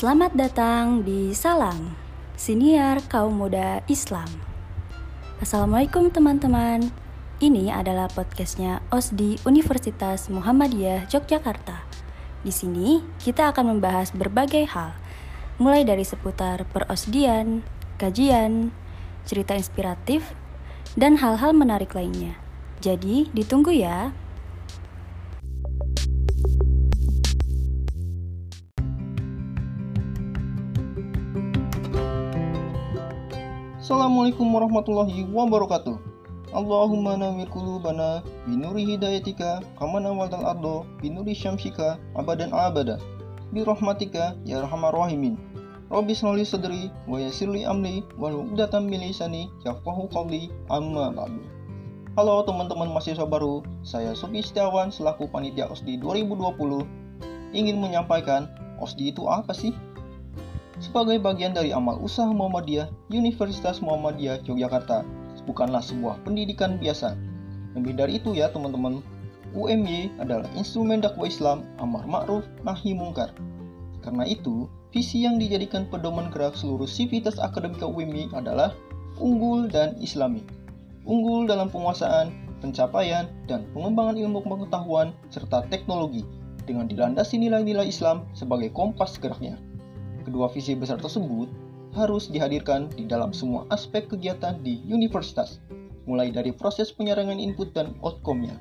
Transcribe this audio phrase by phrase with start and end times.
[0.00, 1.92] Selamat datang di Salam,
[2.32, 4.32] Siniar Kaum Muda Islam.
[5.44, 6.88] Assalamualaikum teman-teman.
[7.36, 11.84] Ini adalah podcastnya OSDI Universitas Muhammadiyah Yogyakarta.
[12.40, 14.96] Di sini kita akan membahas berbagai hal,
[15.60, 17.60] mulai dari seputar perosdian,
[18.00, 18.72] kajian,
[19.28, 20.32] cerita inspiratif,
[20.96, 22.40] dan hal-hal menarik lainnya.
[22.80, 24.16] Jadi, ditunggu ya.
[33.90, 35.98] Assalamualaikum warahmatullahi wabarakatuh.
[36.54, 43.02] Allahumma nawir qulubana binuri hidayatika kama nawaltal ardo binuri syamsika abadan abada
[43.50, 45.34] bi rahmatika ya arhamar rahimin.
[45.90, 51.42] Rabbi sholli sadri wa yassirli amri wa uqdatam min lisani yafqahu qawli amma ba'du.
[52.14, 58.46] Halo teman-teman mahasiswa baru, saya Supi Setiawan selaku panitia OSDI 2020 ingin menyampaikan
[58.78, 59.74] OSDI itu apa sih?
[60.80, 65.04] Sebagai bagian dari amal usaha Muhammadiyah Universitas Muhammadiyah Yogyakarta
[65.44, 67.16] bukanlah sebuah pendidikan biasa.
[67.74, 69.02] Lebih dari itu ya teman-teman,
[69.50, 73.34] UMY adalah instrumen dakwah Islam amar ma'ruf nahi mungkar.
[74.00, 78.72] Karena itu, visi yang dijadikan pedoman gerak seluruh sivitas akademika UMY adalah
[79.18, 80.46] unggul dan islami.
[81.04, 82.30] Unggul dalam penguasaan,
[82.62, 86.22] pencapaian, dan pengembangan ilmu pengetahuan serta teknologi
[86.64, 89.58] dengan dilandasi nilai-nilai Islam sebagai kompas geraknya.
[90.20, 91.48] Kedua visi besar tersebut
[91.96, 95.58] harus dihadirkan di dalam semua aspek kegiatan di universitas,
[96.06, 98.54] mulai dari proses penyaringan input dan outcome-nya.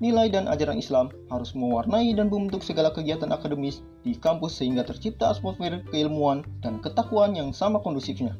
[0.00, 5.28] Nilai dan ajaran Islam harus mewarnai dan membentuk segala kegiatan akademis di kampus sehingga tercipta
[5.28, 8.32] atmosfer keilmuan dan ketakwaan yang sama kondusifnya.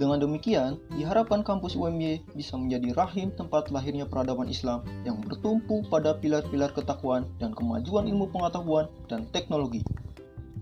[0.00, 6.16] Dengan demikian, diharapkan kampus UMY bisa menjadi rahim tempat lahirnya peradaban Islam yang bertumpu pada
[6.16, 9.84] pilar-pilar ketakwaan dan kemajuan ilmu pengetahuan dan teknologi.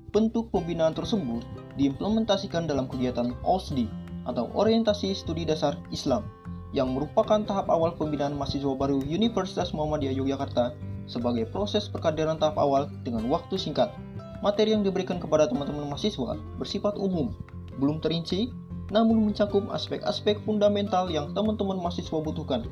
[0.08, 1.44] Bentuk pembinaan tersebut
[1.76, 3.84] diimplementasikan dalam kegiatan OSDI
[4.24, 6.24] atau Orientasi Studi Dasar Islam
[6.72, 10.72] yang merupakan tahap awal pembinaan mahasiswa baru Universitas Muhammadiyah Yogyakarta
[11.04, 13.92] sebagai proses perkaderan tahap awal dengan waktu singkat.
[14.40, 17.36] Materi yang diberikan kepada teman-teman mahasiswa bersifat umum,
[17.76, 18.48] belum terinci,
[18.88, 22.64] namun mencakup aspek-aspek fundamental yang teman-teman mahasiswa butuhkan.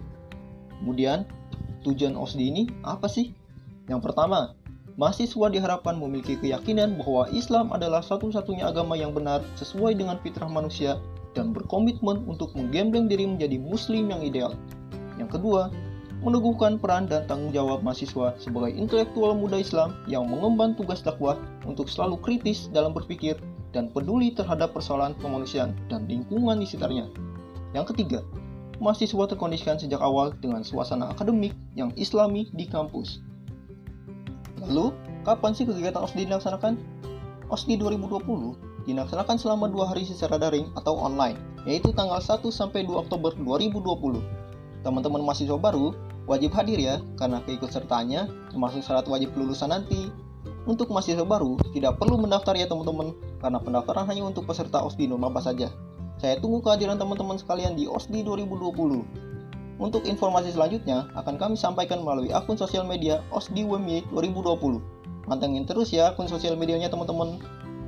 [0.81, 1.29] Kemudian,
[1.85, 3.37] tujuan OSDI ini apa sih?
[3.93, 4.57] Yang pertama,
[4.97, 10.97] mahasiswa diharapkan memiliki keyakinan bahwa Islam adalah satu-satunya agama yang benar sesuai dengan fitrah manusia
[11.37, 14.57] dan berkomitmen untuk menggembleng diri menjadi muslim yang ideal.
[15.21, 15.69] Yang kedua,
[16.25, 21.37] meneguhkan peran dan tanggung jawab mahasiswa sebagai intelektual muda Islam yang mengemban tugas dakwah
[21.69, 23.37] untuk selalu kritis dalam berpikir
[23.77, 27.13] dan peduli terhadap persoalan kemanusiaan dan lingkungan di sekitarnya.
[27.77, 28.25] Yang ketiga,
[28.81, 33.21] mahasiswa terkondisikan sejak awal dengan suasana akademik yang islami di kampus.
[34.67, 34.91] Lalu,
[35.23, 36.75] kapan sih kegiatan OSDI dilaksanakan?
[37.47, 43.07] OSDI 2020 dilaksanakan selama dua hari secara daring atau online, yaitu tanggal 1 sampai 2
[43.07, 44.23] Oktober 2020.
[44.87, 45.91] Teman-teman mahasiswa baru
[46.31, 50.11] wajib hadir ya, karena keikutsertaannya termasuk syarat wajib lulusan nanti.
[50.67, 55.39] Untuk mahasiswa baru, tidak perlu mendaftar ya teman-teman, karena pendaftaran hanya untuk peserta OSDI Nurmaba
[55.39, 55.71] saja.
[56.19, 59.26] Saya tunggu kehadiran teman-teman sekalian di OSDI 2020.
[59.77, 64.81] Untuk informasi selanjutnya akan kami sampaikan melalui akun sosial media OSDI UMY 2020.
[65.29, 67.37] Mantengin terus ya akun sosial medianya teman-teman.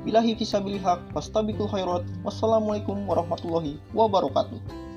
[0.05, 2.05] Bilahi fisabilihak, fastabikul khairat.
[2.29, 4.88] Wassalamualaikum warahmatullahi wabarakatuh.